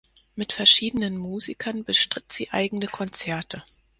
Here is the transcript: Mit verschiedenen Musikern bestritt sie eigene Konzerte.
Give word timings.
Mit 0.33 0.51
verschiedenen 0.53 1.15
Musikern 1.15 1.83
bestritt 1.83 2.31
sie 2.33 2.49
eigene 2.49 2.87
Konzerte. 2.87 3.61